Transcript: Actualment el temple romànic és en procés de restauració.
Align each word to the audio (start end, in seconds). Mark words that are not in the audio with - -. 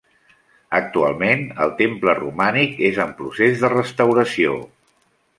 Actualment 0.77 1.43
el 1.65 1.73
temple 1.81 2.15
romànic 2.19 2.81
és 2.89 2.97
en 3.03 3.11
procés 3.19 3.61
de 3.65 3.71
restauració. 3.75 4.57